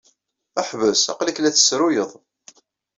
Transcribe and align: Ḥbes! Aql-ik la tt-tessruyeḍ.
Ḥbes! 0.67 1.01
Aql-ik 1.11 1.37
la 1.39 1.49
tt-tessruyeḍ. 1.51 2.11